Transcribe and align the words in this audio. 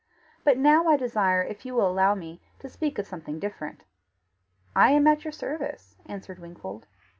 But 0.43 0.57
now 0.57 0.87
I 0.87 0.97
desire, 0.97 1.43
if 1.43 1.63
you 1.63 1.75
will 1.75 1.87
allow 1.87 2.15
me, 2.15 2.41
to 2.57 2.67
speak 2.67 2.97
of 2.97 3.05
something 3.05 3.37
different." 3.39 3.83
"I 4.75 4.89
am 4.93 5.05
at 5.05 5.23
your 5.23 5.31
service," 5.31 5.95
answered 6.07 6.39
Wingfold. 6.39 6.87